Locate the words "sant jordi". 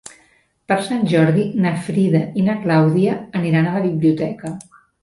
0.87-1.45